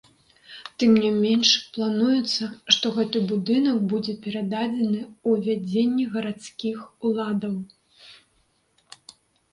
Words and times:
Тым 0.83 0.91
не 1.03 1.09
менш, 1.23 1.49
плануецца, 1.75 2.47
што 2.77 2.85
гэты 2.95 3.21
будынак 3.31 3.77
будзе 3.93 4.17
перададзены 4.23 4.97
ў 5.29 5.31
вядзенне 5.49 6.05
гарадскіх 6.17 6.77
уладаў. 7.11 7.55